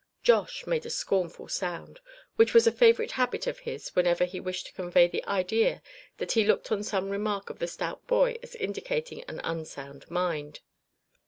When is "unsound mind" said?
9.43-10.61